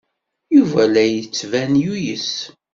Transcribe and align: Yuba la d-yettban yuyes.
Yuba 0.55 0.81
la 0.91 1.03
d-yettban 1.07 1.73
yuyes. 1.83 2.31